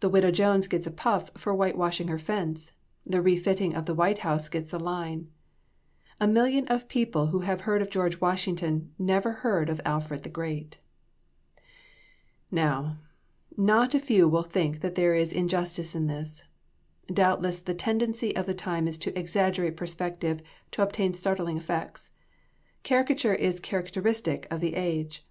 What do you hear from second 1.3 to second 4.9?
for whitewashing her fence; the refitting of the White House gets a